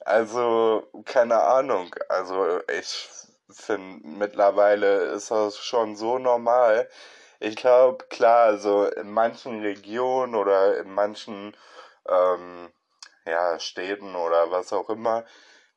[0.00, 1.94] Also, keine Ahnung.
[2.08, 3.08] Also, ich
[3.50, 6.88] finde, mittlerweile ist das schon so normal.
[7.40, 11.56] Ich glaube, klar, also in manchen Regionen oder in manchen
[12.08, 12.72] ähm,
[13.26, 15.24] ja, Städten oder was auch immer,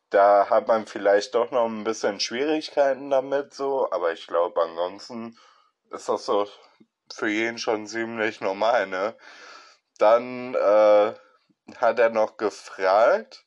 [0.10, 5.38] da hat man vielleicht doch noch ein bisschen Schwierigkeiten damit so, aber ich glaube, ansonsten
[5.92, 6.48] ist das so
[7.14, 9.16] für jeden schon ziemlich normal, ne?
[10.00, 11.14] Dann äh,
[11.78, 13.46] hat er noch gefragt,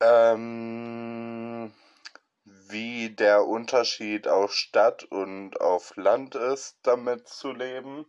[0.00, 1.33] ähm,
[2.68, 8.06] wie der Unterschied auf Stadt und auf Land ist, damit zu leben.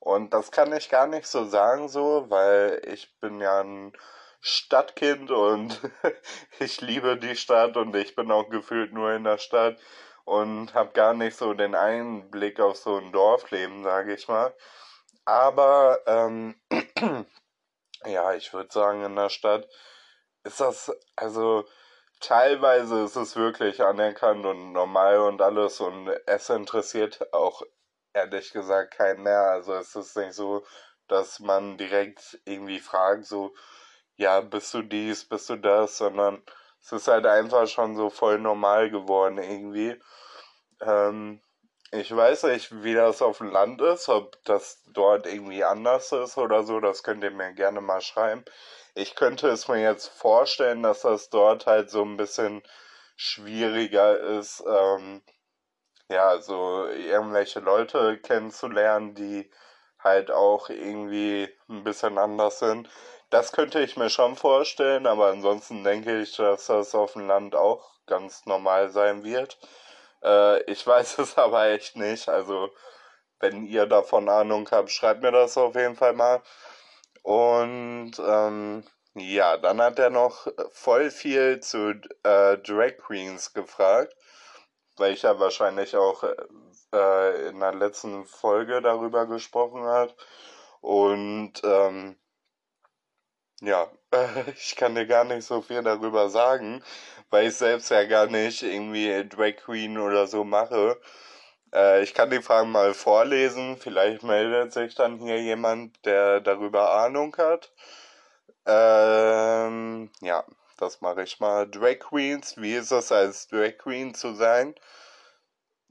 [0.00, 3.92] Und das kann ich gar nicht so sagen, so, weil ich bin ja ein
[4.40, 5.80] Stadtkind und
[6.60, 9.78] ich liebe die Stadt und ich bin auch gefühlt nur in der Stadt
[10.24, 14.54] und habe gar nicht so den Einblick auf so ein Dorfleben, sage ich mal.
[15.24, 16.54] Aber ähm,
[18.04, 19.68] ja, ich würde sagen, in der Stadt
[20.44, 21.66] ist das, also
[22.20, 27.62] teilweise ist es wirklich anerkannt und normal und alles und es interessiert auch
[28.14, 29.42] ehrlich gesagt keinen mehr.
[29.42, 30.64] Also es ist nicht so,
[31.08, 33.54] dass man direkt irgendwie fragt, so,
[34.16, 36.42] ja, bist du dies, bist du das, sondern
[36.82, 40.00] es ist halt einfach schon so voll normal geworden irgendwie.
[40.80, 41.42] Ähm,
[41.92, 46.36] ich weiß nicht, wie das auf dem Land ist, ob das dort irgendwie anders ist
[46.38, 48.44] oder so, das könnt ihr mir gerne mal schreiben.
[48.96, 52.62] Ich könnte es mir jetzt vorstellen, dass das dort halt so ein bisschen
[53.14, 55.22] schwieriger ist, ähm,
[56.08, 59.50] ja, so irgendwelche Leute kennenzulernen, die
[59.98, 62.88] halt auch irgendwie ein bisschen anders sind.
[63.30, 67.54] Das könnte ich mir schon vorstellen, aber ansonsten denke ich, dass das auf dem Land
[67.56, 69.58] auch ganz normal sein wird.
[70.22, 72.28] Äh, ich weiß es aber echt nicht.
[72.28, 72.70] Also,
[73.40, 76.42] wenn ihr davon Ahnung habt, schreibt mir das auf jeden Fall mal.
[77.26, 78.84] Und ähm,
[79.14, 81.90] ja, dann hat er noch voll viel zu
[82.22, 84.14] äh, Drag Queens gefragt,
[84.96, 86.22] weil ich ja wahrscheinlich auch
[86.92, 90.14] äh, in der letzten Folge darüber gesprochen hat.
[90.80, 92.16] Und ähm,
[93.60, 93.90] ja,
[94.56, 96.84] ich kann dir gar nicht so viel darüber sagen,
[97.30, 101.00] weil ich selbst ja gar nicht irgendwie Drag Queen oder so mache.
[101.76, 103.76] Äh, ich kann die Fragen mal vorlesen.
[103.78, 107.72] Vielleicht meldet sich dann hier jemand, der darüber Ahnung hat.
[108.66, 110.44] Ähm, ja,
[110.78, 111.68] das mache ich mal.
[111.70, 114.74] Drag Queens, wie ist es als Drag Queen zu sein?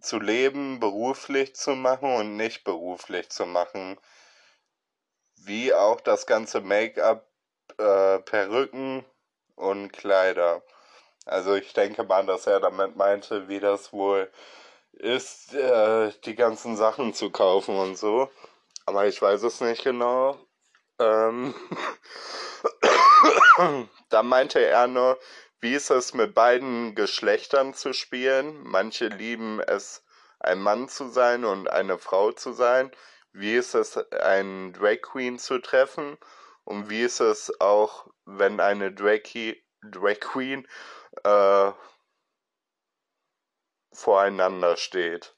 [0.02, 3.98] Zu leben, beruflich zu machen und nicht beruflich zu machen.
[5.38, 7.28] Wie auch das ganze Make-up
[7.78, 9.06] äh, Perücken
[9.56, 10.64] und Kleider.
[11.26, 14.32] Also ich denke mal, dass er damit meinte, wie das wohl
[14.96, 18.30] ist, äh, die ganzen Sachen zu kaufen und so.
[18.86, 20.38] Aber ich weiß es nicht genau.
[21.00, 21.54] Ähm
[24.10, 25.20] da meinte er nur,
[25.60, 28.62] wie ist es mit beiden Geschlechtern zu spielen?
[28.64, 30.04] Manche lieben es,
[30.40, 32.92] ein Mann zu sein und eine Frau zu sein.
[33.34, 36.18] Wie ist es, einen Drag Queen zu treffen?
[36.64, 39.22] Und wie ist es auch, wenn eine Drag,
[39.82, 40.68] Drag Queen
[41.24, 41.72] äh,
[43.96, 45.36] voreinander steht?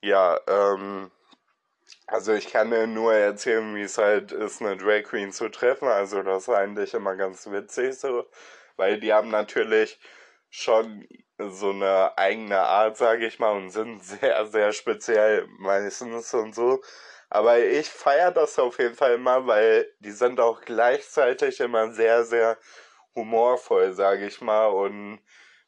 [0.00, 1.10] Ja, ähm,
[2.06, 5.88] also ich kann dir nur erzählen, wie es halt ist, eine Drag Queen zu treffen.
[5.88, 8.26] Also das ist eigentlich immer ganz witzig so,
[8.76, 9.98] weil die haben natürlich
[10.50, 11.06] schon
[11.38, 16.80] so eine eigene Art, sage ich mal, und sind sehr, sehr speziell meistens und so.
[17.28, 22.24] Aber ich feiere das auf jeden Fall immer, weil die sind auch gleichzeitig immer sehr,
[22.24, 22.56] sehr
[23.14, 24.66] humorvoll, sage ich mal.
[24.66, 25.20] Und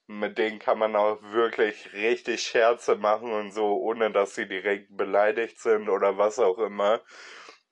[0.08, 4.96] mit denen kann man auch wirklich richtig Scherze machen und so, ohne dass sie direkt
[4.96, 7.02] beleidigt sind oder was auch immer.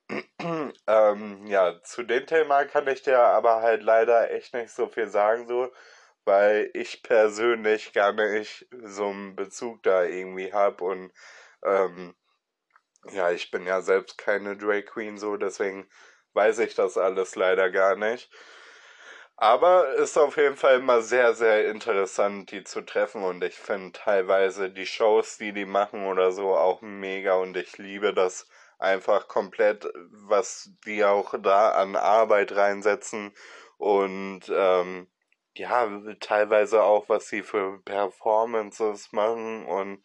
[0.87, 5.09] ähm, ja, zu dem Thema kann ich dir aber halt leider echt nicht so viel
[5.09, 5.73] sagen, so,
[6.25, 11.13] weil ich persönlich gar nicht so einen Bezug da irgendwie habe und
[11.65, 12.15] ähm,
[13.13, 15.89] ja, ich bin ja selbst keine Drag Queen so, deswegen
[16.35, 18.31] weiß ich das alles leider gar nicht.
[19.39, 23.23] Aber ist auf jeden Fall immer sehr, sehr interessant, die zu treffen.
[23.23, 27.35] Und ich finde teilweise die Shows, die die machen oder so auch mega.
[27.35, 33.33] Und ich liebe das einfach komplett, was die auch da an Arbeit reinsetzen.
[33.77, 35.09] Und ähm,
[35.55, 35.87] ja,
[36.21, 39.67] teilweise auch, was sie für Performances machen.
[39.67, 40.03] Und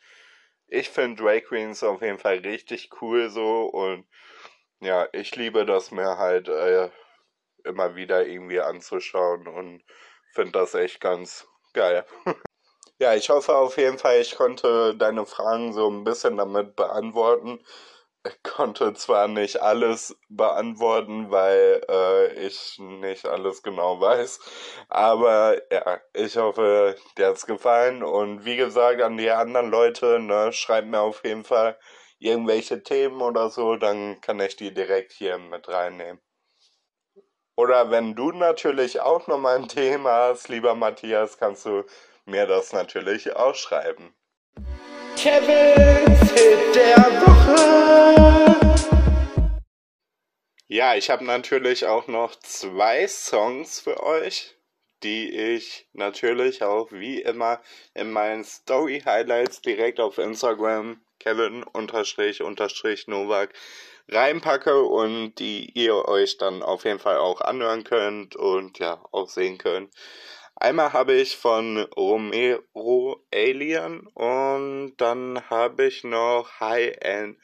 [0.67, 3.63] ich finde Drag Queens auf jeden Fall richtig cool so.
[3.65, 4.05] Und
[4.81, 6.89] ja, ich liebe das mir halt äh,
[7.65, 9.83] immer wieder irgendwie anzuschauen und
[10.33, 12.05] finde das echt ganz geil.
[12.99, 17.59] ja, ich hoffe auf jeden Fall, ich konnte deine Fragen so ein bisschen damit beantworten.
[18.23, 24.39] Ich konnte zwar nicht alles beantworten, weil äh, ich nicht alles genau weiß,
[24.89, 30.53] aber ja, ich hoffe, dir hat's gefallen und wie gesagt an die anderen Leute, ne,
[30.53, 31.79] schreibt mir auf jeden Fall
[32.19, 36.21] irgendwelche Themen oder so, dann kann ich die direkt hier mit reinnehmen.
[37.55, 41.83] Oder wenn du natürlich auch nochmal ein Thema hast, lieber Matthias, kannst du
[42.25, 44.13] mir das natürlich auch schreiben.
[45.17, 48.41] Kevins Hit der Woche.
[50.67, 54.55] Ja, ich habe natürlich auch noch zwei Songs für euch,
[55.03, 57.59] die ich natürlich auch wie immer
[57.93, 63.53] in meinen Story Highlights direkt auf Instagram Kevin unterstrich unterstrich Novak
[64.11, 69.29] reinpacke und die ihr euch dann auf jeden Fall auch anhören könnt und ja auch
[69.29, 69.93] sehen könnt.
[70.55, 77.37] Einmal habe ich von Romero Alien und dann habe ich noch High End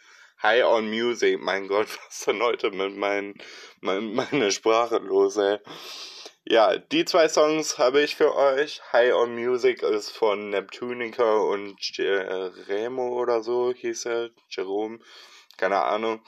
[0.43, 1.39] High on Music.
[1.41, 3.35] Mein Gott, was denn heute mit mein,
[3.81, 5.57] mein, meine Sprache los, ey.
[6.45, 8.81] Ja, die zwei Songs habe ich für euch.
[8.93, 14.29] High on Music ist von Neptunica und Jeremo oder so hieß er.
[14.49, 14.99] Jerome,
[15.57, 16.21] keine Ahnung.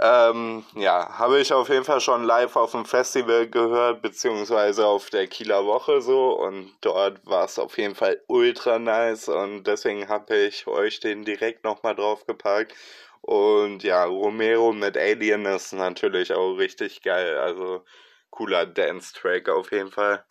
[0.00, 5.10] Ähm, ja, habe ich auf jeden Fall schon live auf dem Festival gehört, beziehungsweise auf
[5.10, 10.08] der Kieler Woche so und dort war es auf jeden Fall ultra nice und deswegen
[10.08, 12.74] habe ich euch den direkt nochmal draufgepackt.
[13.20, 17.84] Und ja, Romero mit Alien ist natürlich auch richtig geil, also
[18.30, 20.24] cooler Dance-Track auf jeden Fall.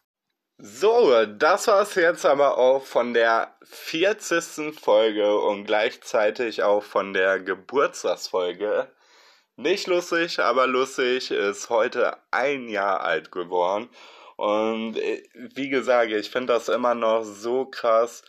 [0.57, 4.79] So, das war's jetzt aber auch von der 40.
[4.79, 8.87] Folge und gleichzeitig auch von der Geburtstagsfolge.
[9.55, 13.89] Nicht lustig, aber lustig ist heute ein Jahr alt geworden.
[14.35, 18.23] Und äh, wie gesagt, ich finde das immer noch so krass,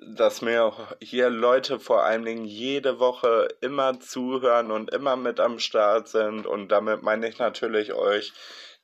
[0.00, 5.58] dass mir hier Leute vor allen Dingen jede Woche immer zuhören und immer mit am
[5.58, 6.46] Start sind.
[6.46, 8.32] Und damit meine ich natürlich euch,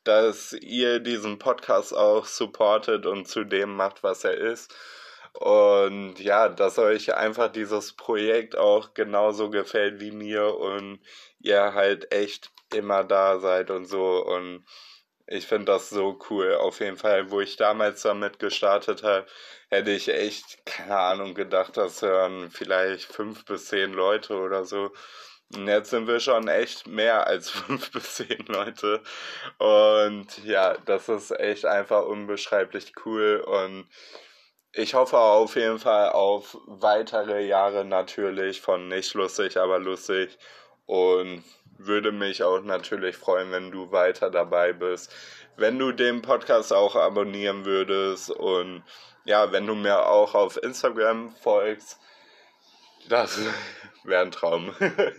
[0.07, 4.75] dass ihr diesen Podcast auch supportet und zu dem macht, was er ist.
[5.33, 11.01] Und ja, dass euch einfach dieses Projekt auch genauso gefällt wie mir und
[11.41, 14.25] ihr halt echt immer da seid und so.
[14.25, 14.65] Und
[15.27, 16.55] ich finde das so cool.
[16.55, 19.27] Auf jeden Fall, wo ich damals damit gestartet habe,
[19.69, 24.93] hätte ich echt, keine Ahnung, gedacht, das hören vielleicht fünf bis zehn Leute oder so.
[25.55, 29.01] Jetzt sind wir schon echt mehr als fünf bis zehn Leute.
[29.59, 33.45] Und ja, das ist echt einfach unbeschreiblich cool.
[33.47, 33.87] Und
[34.73, 40.37] ich hoffe auf jeden Fall auf weitere Jahre natürlich von nicht lustig, aber lustig.
[40.87, 41.45] Und
[41.79, 45.15] würde mich auch natürlich freuen, wenn du weiter dabei bist.
[45.57, 48.83] Wenn du den Podcast auch abonnieren würdest und
[49.25, 51.99] ja, wenn du mir auch auf Instagram folgst
[53.09, 53.39] das
[54.07, 54.75] wäre ein Traum.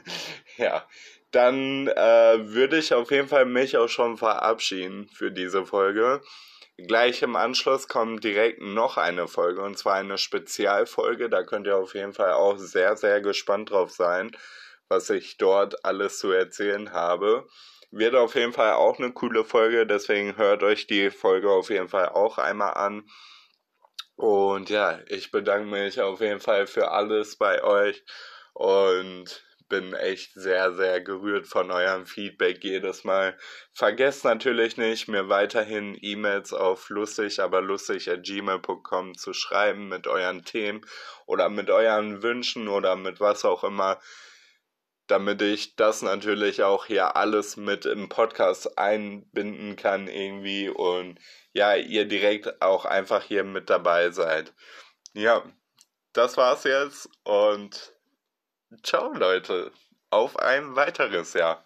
[0.57, 0.87] ja.
[1.31, 6.21] Dann äh, würde ich auf jeden Fall mich auch schon verabschieden für diese Folge.
[6.77, 11.29] Gleich im Anschluss kommt direkt noch eine Folge und zwar eine Spezialfolge.
[11.29, 14.31] Da könnt ihr auf jeden Fall auch sehr, sehr gespannt drauf sein,
[14.87, 17.47] was ich dort alles zu erzählen habe.
[17.91, 21.89] Wird auf jeden Fall auch eine coole Folge, deswegen hört euch die Folge auf jeden
[21.89, 23.09] Fall auch einmal an.
[24.15, 28.03] Und ja, ich bedanke mich auf jeden Fall für alles bei euch
[28.57, 33.37] und bin echt sehr, sehr gerührt von eurem Feedback jedes Mal.
[33.71, 40.07] Vergesst natürlich nicht, mir weiterhin E-Mails auf lustig, aber lustig at gmail.com zu schreiben mit
[40.07, 40.81] euren Themen
[41.27, 43.99] oder mit euren Wünschen oder mit was auch immer.
[45.07, 51.19] damit ich das natürlich auch hier alles mit im Podcast einbinden kann irgendwie und
[51.53, 54.53] ja, ihr direkt auch einfach hier mit dabei seid.
[55.13, 55.43] Ja,
[56.11, 57.96] das war's jetzt und
[58.83, 59.71] ciao Leute,
[60.09, 61.63] auf ein weiteres Jahr.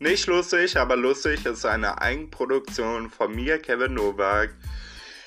[0.00, 4.50] Nicht lustig, aber lustig ist eine Eigenproduktion von mir, Kevin Nowak.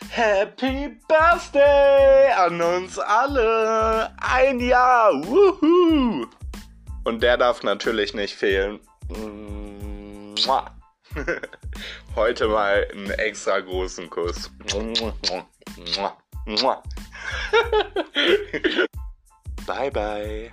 [0.09, 4.13] Happy Birthday an uns alle!
[4.21, 5.13] Ein Jahr!
[5.25, 6.25] Wuhu!
[7.03, 8.79] Und der darf natürlich nicht fehlen.
[12.15, 14.49] Heute mal einen extra großen Kuss.
[19.65, 20.51] bye bye.